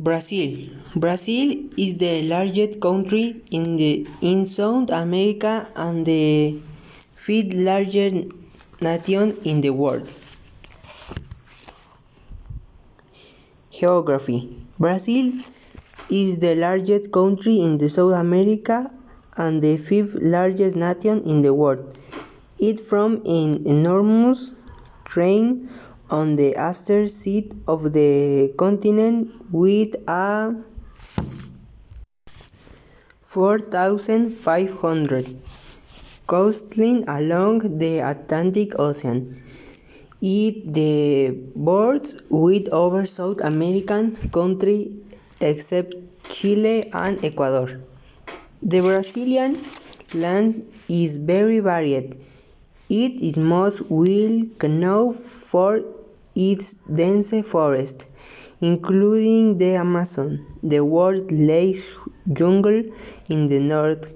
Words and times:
Brazil. 0.00 0.70
Brazil 0.94 1.70
is 1.76 1.96
the 1.96 2.22
largest 2.22 2.80
country 2.80 3.42
in, 3.50 3.76
the, 3.76 4.06
in 4.22 4.46
South 4.46 4.90
America 4.90 5.66
and 5.74 6.06
the 6.06 6.56
fifth 7.10 7.52
largest 7.52 8.26
nation 8.80 9.36
in 9.44 9.60
the 9.60 9.70
world. 9.70 10.08
Geography 13.72 14.56
Brazil 14.78 15.32
is 16.10 16.38
the 16.38 16.54
largest 16.54 17.10
country 17.10 17.60
in 17.60 17.78
the 17.78 17.88
South 17.88 18.14
America 18.14 18.88
and 19.36 19.60
the 19.60 19.76
fifth 19.76 20.14
largest 20.20 20.76
nation 20.76 21.22
in 21.24 21.42
the 21.42 21.52
world. 21.52 21.96
It 22.60 22.78
from 22.78 23.22
an 23.26 23.66
enormous 23.66 24.54
terrain 25.08 25.68
on 26.10 26.36
the 26.36 26.54
eastern 26.68 27.08
side 27.08 27.54
of 27.66 27.92
the 27.92 28.52
continent 28.56 29.30
with 29.52 29.94
a 30.08 30.54
4,500 33.22 35.26
coastline 36.26 37.04
along 37.08 37.78
the 37.78 37.98
Atlantic 37.98 38.78
Ocean. 38.78 39.40
It 40.20 40.74
the 40.74 41.30
borders 41.54 42.14
with 42.28 42.68
over 42.72 43.06
South 43.06 43.40
American 43.42 44.16
countries 44.32 44.94
except 45.40 45.94
Chile 46.24 46.90
and 46.92 47.24
Ecuador. 47.24 47.80
The 48.62 48.80
Brazilian 48.80 49.56
land 50.14 50.66
is 50.88 51.18
very 51.18 51.60
varied. 51.60 52.16
It 52.88 53.20
is 53.20 53.36
most 53.36 53.82
well 53.90 54.42
known 54.62 55.12
for 55.14 55.82
its 56.46 56.74
dense 57.00 57.32
forest, 57.52 58.06
including 58.60 59.56
the 59.56 59.72
Amazon, 59.84 60.46
the 60.62 60.80
world's 60.84 61.32
largest 61.32 61.94
jungle 62.32 62.82
in 63.28 63.46
the 63.48 63.60
north, 63.60 64.12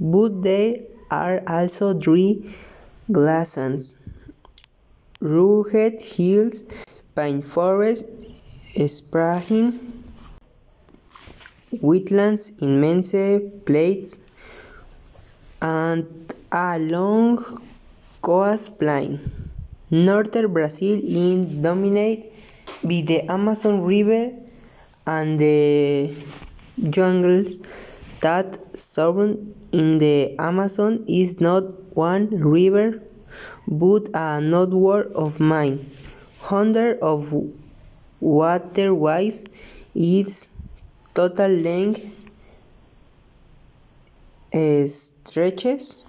but 0.00 0.42
there 0.42 0.76
are 1.10 1.42
also 1.48 1.94
dry 1.94 2.28
grasslands, 3.12 3.86
rugged 5.20 5.98
hills, 6.00 6.64
pine 7.14 7.40
forests, 7.40 8.74
sprawling 8.98 9.68
wetlands, 11.82 12.44
immense 12.62 13.12
plains, 13.66 14.20
and 15.62 16.06
a 16.52 16.78
long 16.78 17.36
coastline. 18.20 19.18
Northern 19.92 20.50
Brazil 20.54 20.98
is 21.04 21.58
dominated 21.58 22.32
by 22.82 23.02
the 23.06 23.30
Amazon 23.30 23.82
River 23.82 24.32
and 25.06 25.38
the 25.38 26.10
jungles 26.88 27.58
that 28.22 28.80
surround 28.80 29.54
in 29.70 29.98
the 29.98 30.34
Amazon 30.38 31.04
is 31.06 31.42
not 31.42 31.94
one 31.94 32.30
river 32.30 33.02
but 33.68 34.08
a 34.14 34.40
network 34.40 35.12
of 35.14 35.38
many 35.40 35.84
hundreds 36.40 37.02
of 37.02 37.30
waterways. 38.18 39.44
Its 39.94 40.48
total 41.12 41.50
length 41.50 42.30
stretches 44.86 46.02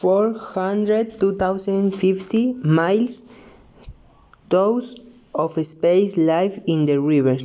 402,050 0.00 2.52
miles. 2.62 3.24
Those 4.48 4.94
of 5.34 5.54
space 5.66 6.16
live 6.16 6.62
in 6.66 6.84
the 6.84 7.00
river, 7.00 7.36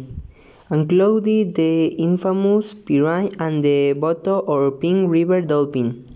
including 0.69 1.53
the 1.53 1.87
infamous 1.87 2.75
piranha 2.75 3.31
and 3.39 3.63
the 3.63 3.95
boto 3.95 4.47
or 4.47 4.69
pink 4.71 5.09
river 5.09 5.41
dolphin. 5.41 6.15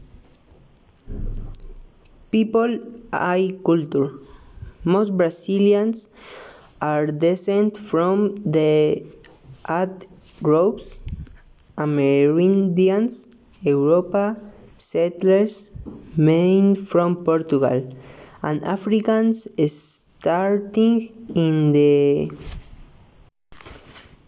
People 2.30 2.82
and 3.12 3.64
culture 3.64 4.12
Most 4.84 5.18
Brazilians 5.18 6.10
are 6.82 7.08
descended 7.08 7.78
from 7.78 8.36
the 8.58 9.04
Arabs, 9.68 11.00
Amerindians, 11.78 13.28
Europa 13.62 14.38
settlers, 14.78 15.72
mainly 16.16 16.80
from 16.80 17.24
Portugal, 17.24 17.94
and 18.44 18.64
Africans 18.64 19.48
starting 19.72 21.10
in 21.36 21.72
the 21.72 22.32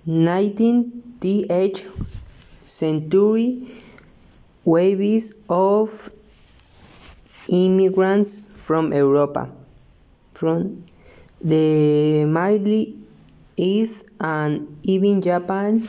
19th 0.08 0.94
century. 2.68 3.68
Waves 4.66 5.34
of 5.50 6.10
immigrants 7.50 8.42
from 8.54 8.94
Europa, 8.94 9.50
from 10.34 10.84
the 11.42 12.26
Middle 12.26 12.86
East 13.58 14.10
and 14.20 14.78
even 14.84 15.22
Japan 15.22 15.88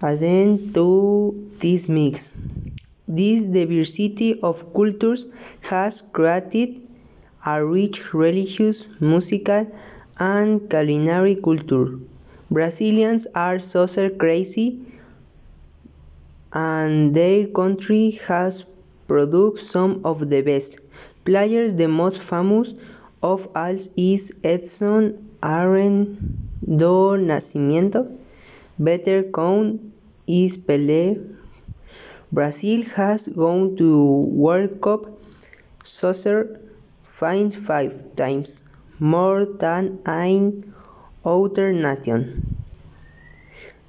added 0.00 0.72
to 0.74 1.50
this 1.60 1.88
mix. 1.88 2.32
This 3.20 3.44
diversity 3.44 4.40
of 4.40 4.72
cultures 4.74 5.26
has 5.60 6.00
created 6.00 6.88
a 7.46 7.64
rich 7.64 8.12
religious, 8.14 8.88
musical, 9.00 9.66
and 10.18 10.68
culinary 10.70 11.36
culture. 11.36 11.98
Brazilians 12.50 13.26
are 13.34 13.60
soccer 13.60 14.08
crazy 14.10 14.68
and 16.52 17.14
their 17.14 17.46
country 17.48 18.10
has 18.28 18.64
produced 19.08 19.70
some 19.70 20.00
of 20.04 20.28
the 20.30 20.40
best 20.42 20.78
players. 21.24 21.74
The 21.74 21.88
most 21.88 22.20
famous 22.22 22.74
of 23.22 23.48
all 23.54 23.78
is 23.96 24.32
Edson 24.44 25.04
Arantes 25.42 26.16
do 26.82 26.94
Nascimento, 27.30 28.02
better 28.78 29.22
known 29.36 29.92
as 30.28 30.56
Pelé. 30.68 31.02
Brazil 32.32 32.82
has 32.96 33.28
gone 33.28 33.76
to 33.76 34.06
World 34.44 34.80
Cup 34.80 35.04
soccer 35.84 36.60
five 37.04 38.16
times, 38.16 38.62
more 38.98 39.44
than 39.44 39.98
any 40.06 40.64
other 41.26 41.72
nation. 41.74 42.56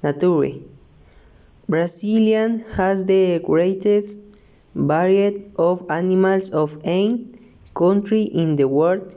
Nature 0.02 0.60
Brazil 1.66 2.58
has 2.74 3.06
the 3.06 3.40
greatest 3.42 4.18
variety 4.74 5.50
of 5.56 5.86
animals 5.88 6.50
of 6.50 6.78
any 6.84 7.26
country 7.74 8.24
in 8.24 8.56
the 8.56 8.68
world. 8.68 9.10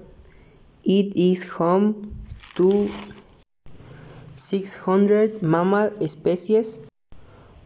It 0.85 1.13
is 1.17 1.43
home 1.43 2.15
to 2.55 2.89
600 4.37 5.41
mammal 5.41 6.07
species, 6.07 6.87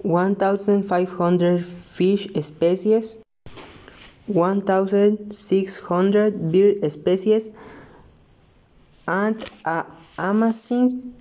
1,500 0.03 1.65
fish 1.65 2.27
species, 2.41 3.17
1,600 4.27 6.51
bird 6.51 6.91
species, 6.91 7.49
and 9.07 9.43
an 9.65 9.85
amazing 10.17 11.13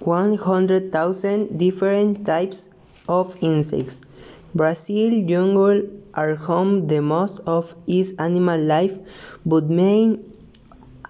100,000 0.00 1.58
different 1.58 2.26
types 2.26 2.70
of 3.08 3.36
insects. 3.40 4.02
Brazil 4.54 5.26
jungle 5.26 5.82
are 6.14 6.34
home 6.34 6.86
the 6.88 7.00
most 7.00 7.40
of 7.46 7.74
its 7.86 8.12
animal 8.18 8.60
life, 8.60 8.98
but 9.46 9.64
main 9.64 10.30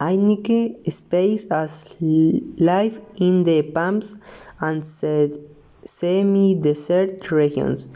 unique 0.00 0.78
space 0.90 1.46
as 1.50 1.84
life 2.00 2.98
in 3.16 3.42
the 3.44 3.62
pampas 3.62 4.16
and 4.60 4.84
semi-desert 5.84 7.30
regions. 7.30 7.88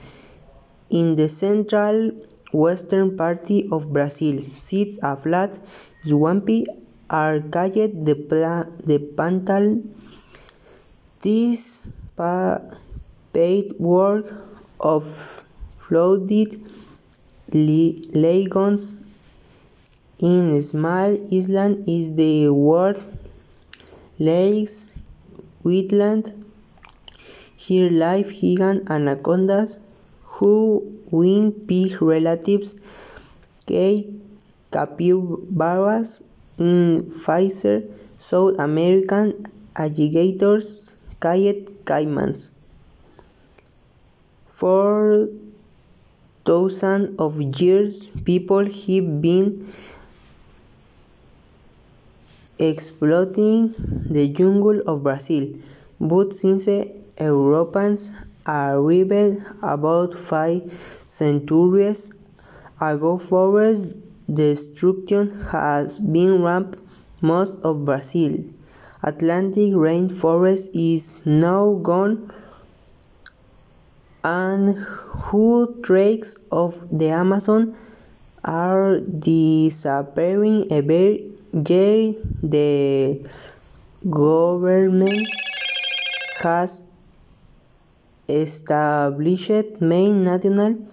In 0.90 1.14
the 1.16 1.28
central 1.28 2.12
western 2.52 3.16
part 3.16 3.50
of 3.72 3.92
Brazil 3.92 4.40
sits 4.42 4.98
a 5.02 5.16
flat, 5.16 5.58
swampy 6.00 6.64
area 7.10 7.42
called 7.42 7.72
the 8.06 8.98
Pantanal. 9.16 9.82
This 11.20 11.88
patchwork 13.32 14.32
of 14.80 15.44
flooded 15.78 16.62
lagoons 17.52 18.94
in 20.18 20.62
small 20.62 21.16
islands 21.32 21.88
is 21.88 22.14
the 22.14 22.48
world's 22.48 23.04
largest 24.18 24.92
wetland. 25.64 26.45
Here 27.56 27.90
live 27.90 28.32
giant 28.32 28.90
anacondas, 28.90 29.80
two-winged 30.38 31.66
pig 31.66 32.00
relatives, 32.02 32.76
key 33.66 34.12
capybaras, 34.70 36.22
in 36.58 37.10
Fisher, 37.10 37.82
South 38.18 38.58
American 38.58 39.32
alligators, 39.74 40.94
called 41.18 41.84
caimans. 41.84 42.52
For 44.46 45.28
thousands 46.44 47.14
of 47.18 47.40
years, 47.60 48.06
people 48.24 48.64
have 48.64 49.20
been 49.20 49.72
exploiting 52.58 53.74
the 54.10 54.28
jungle 54.28 54.80
of 54.86 55.02
Brazil, 55.02 55.48
but 56.00 56.34
since 56.34 56.68
Europeans 57.20 58.10
arrived 58.46 59.42
about 59.62 60.14
five 60.14 60.70
centuries 61.06 62.10
ago, 62.80 63.16
forest 63.18 63.88
destruction 64.32 65.30
has 65.52 65.98
been 65.98 66.42
rampant 66.42 66.82
most 67.22 67.60
of 67.62 67.84
Brazil. 67.84 68.44
Atlantic 69.02 69.72
rainforest 69.72 70.68
is 70.74 71.14
now 71.24 71.74
gone, 71.82 72.30
and 74.24 74.76
huge 75.30 75.82
tracts 75.82 76.36
of 76.50 76.86
the 76.90 77.08
Amazon 77.08 77.76
are 78.44 78.98
disappearing 79.00 80.66
every 80.70 81.32
year. 81.52 82.14
The 82.42 83.26
government 84.10 85.28
has 86.42 86.85
established 88.28 89.80
many 89.80 90.12
national 90.12 90.88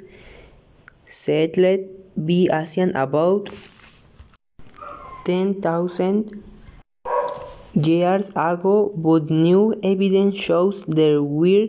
settled 1.05 1.81
by 2.17 2.49
Asians 2.63 2.93
about 2.95 3.51
ten 5.29 5.61
thousand 5.61 6.33
years 7.75 8.31
ago, 8.31 8.91
but 8.97 9.29
new 9.31 9.75
evidence 9.83 10.37
shows 10.37 10.87
there 10.87 11.23
were 11.23 11.67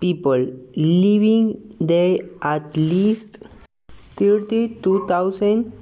people 0.00 0.46
living 0.74 1.76
there 1.78 2.16
at 2.40 2.74
least 2.76 3.42
thirty-two 4.16 5.06
thousand 5.06 5.72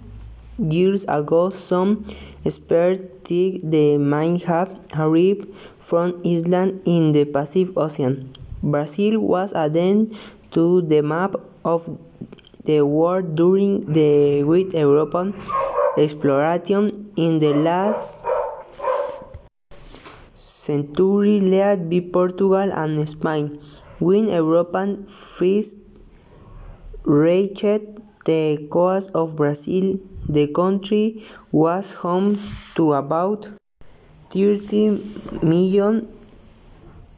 years 0.59 1.05
ago. 1.05 1.51
Some 1.51 2.05
experts 2.45 3.05
think 3.25 3.63
they 3.63 3.97
might 3.97 4.43
have 4.43 4.75
arrived 4.97 5.47
from 5.79 6.21
islands 6.27 6.81
in 6.85 7.13
the 7.13 7.25
Pacific 7.25 7.77
Ocean. 7.77 8.35
Brazil 8.63 9.21
was 9.21 9.53
added 9.53 10.17
to 10.51 10.83
the 10.83 11.01
map 11.01 11.37
of 11.65 11.87
the 12.69 12.81
world 12.85 13.35
during 13.41 13.73
the 13.99 14.43
Great 14.49 14.73
European 14.75 15.29
exploration 16.05 16.89
in 17.17 17.39
the 17.45 17.53
last 17.69 18.21
century 20.35 21.41
led 21.41 21.89
by 21.91 22.01
Portugal 22.13 22.71
and 22.83 23.09
Spain. 23.09 23.47
When 23.99 24.29
Europeans 24.29 25.13
first 25.39 25.79
reached 27.05 27.85
the 28.27 28.69
coast 28.71 29.11
of 29.15 29.35
Brazil, 29.37 29.99
the 30.29 30.47
country 30.49 31.25
was 31.51 31.95
home 31.95 32.37
to 32.77 32.93
about 32.93 33.49
thirty 34.31 34.85
million 35.43 36.07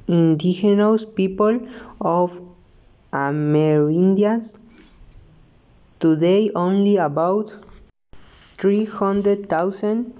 indigenous 0.06 1.04
people 1.04 1.60
of 2.00 2.40
Amerindians. 3.12 4.56
Today, 6.00 6.50
only 6.56 6.96
about 6.96 7.52
three 8.56 8.86
hundred 8.86 9.50
thousand 9.50 10.14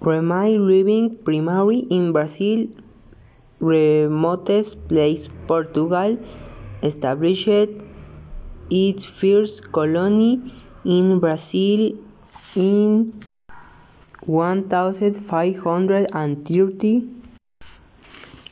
remain 0.00 0.64
living 0.66 1.16
primarily 1.24 1.80
in 1.96 2.12
Brazil's 2.12 2.68
remotest 3.58 4.86
place. 4.86 5.26
Portugal 5.48 6.16
established 6.84 7.48
its 8.70 9.04
first 9.04 9.72
colony 9.72 10.52
in 10.84 11.18
Brazil 11.18 11.98
in 12.54 13.12
one 14.24 14.68
thousand 14.68 15.14
five 15.14 15.58
hundred 15.58 16.08
and 16.12 16.46
thirty. 16.46 17.08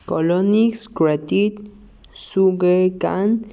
Colonists 0.05 0.87
created 0.87 1.71
sugarcane 2.13 3.49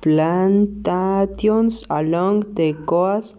plantations 0.00 1.84
along 1.90 2.54
the 2.54 2.72
coast 2.86 3.36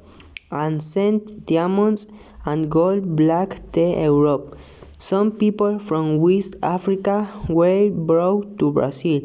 and 0.51 0.81
sent 0.81 1.45
diamonds 1.45 2.07
and 2.45 2.69
gold 2.69 3.15
back 3.15 3.71
to 3.71 3.81
Europe. 3.81 4.57
Some 4.97 5.31
people 5.31 5.79
from 5.79 6.19
West 6.19 6.55
Africa 6.61 7.27
were 7.49 7.89
brought 7.89 8.59
to 8.59 8.71
Brazil 8.71 9.21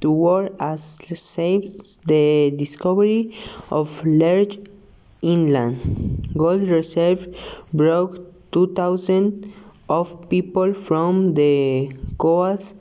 to 0.00 0.10
work 0.10 0.52
as 0.58 0.82
slaves. 1.14 1.98
The 2.04 2.50
discovery 2.56 3.36
of 3.70 4.04
large 4.04 4.58
inland 5.22 5.78
gold 6.36 6.62
reserves 6.62 7.26
brought 7.72 8.18
2,000 8.52 9.52
of 9.88 10.28
people 10.28 10.74
from 10.74 11.34
the 11.34 11.92
coast 12.18 12.74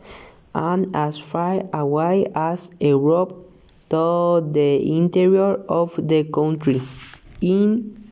and 0.55 0.95
as 0.95 1.17
far 1.17 1.61
away 1.73 2.25
as 2.35 2.71
Europe 2.79 3.40
to 3.91 4.41
the 4.57 4.69
interior 4.97 5.53
of 5.79 5.95
the 6.11 6.23
country. 6.23 6.81
In 7.41 8.11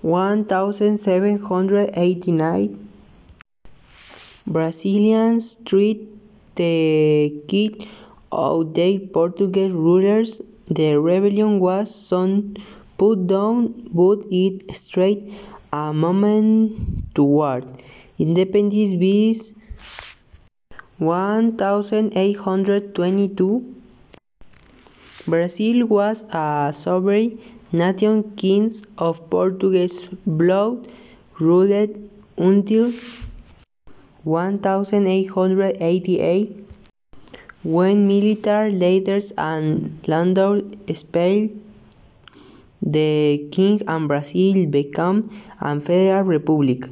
one 0.00 0.44
thousand 0.46 0.98
seven 0.98 1.38
hundred 1.38 1.90
eighty-nine, 1.94 2.88
Brazilians 4.46 5.56
tried 5.64 6.06
the 6.54 7.42
kick 7.48 7.88
out 8.32 8.74
their 8.74 8.98
Portuguese 9.00 9.72
rulers. 9.72 10.40
The 10.68 10.98
rebellion 10.98 11.58
was 11.60 11.94
soon 11.94 12.56
put 12.98 13.26
down 13.26 13.88
but 13.92 14.20
it 14.30 14.74
stayed 14.76 15.34
a 15.72 15.92
moment 15.92 17.14
toward 17.14 17.64
independence 18.18 18.94
by 18.94 19.34
1822. 20.98 23.75
Brazil 25.26 25.84
was 25.86 26.22
a 26.32 26.70
sovereign 26.72 27.38
nation 27.72 28.22
kings 28.36 28.86
of 28.96 29.28
Portuguese 29.28 30.08
blood 30.26 30.88
ruled 31.38 32.08
until 32.38 32.90
1888 34.24 36.56
when 37.64 38.08
military 38.08 38.72
leaders 38.72 39.30
and 39.36 39.98
landlords 40.08 40.74
expelled 40.88 41.50
the 42.82 43.48
king 43.50 43.80
and 43.86 44.08
Brazil 44.08 44.66
became 44.66 45.30
a 45.60 45.78
federal 45.80 46.22
republic. 46.24 46.88